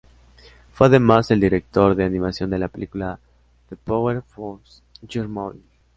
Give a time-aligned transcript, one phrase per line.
[0.73, 3.19] Fue además el director de animación de la película
[3.69, 4.61] "The Powerpuff
[5.07, 5.61] Girls Movie".